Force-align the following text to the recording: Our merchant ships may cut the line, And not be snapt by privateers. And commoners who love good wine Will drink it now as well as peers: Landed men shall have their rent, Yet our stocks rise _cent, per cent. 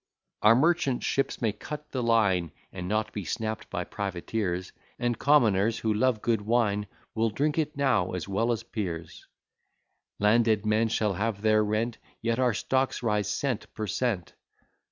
Our 0.41 0.55
merchant 0.55 1.03
ships 1.03 1.43
may 1.43 1.51
cut 1.51 1.91
the 1.91 2.01
line, 2.01 2.53
And 2.73 2.87
not 2.87 3.13
be 3.13 3.23
snapt 3.23 3.69
by 3.69 3.83
privateers. 3.83 4.71
And 4.97 5.19
commoners 5.19 5.77
who 5.77 5.93
love 5.93 6.23
good 6.23 6.41
wine 6.41 6.87
Will 7.13 7.29
drink 7.29 7.59
it 7.59 7.77
now 7.77 8.13
as 8.13 8.27
well 8.27 8.51
as 8.51 8.63
peers: 8.63 9.27
Landed 10.17 10.65
men 10.65 10.87
shall 10.87 11.13
have 11.13 11.43
their 11.43 11.63
rent, 11.63 11.99
Yet 12.19 12.39
our 12.39 12.55
stocks 12.55 13.03
rise 13.03 13.29
_cent, 13.29 13.67
per 13.75 13.85
cent. 13.85 14.33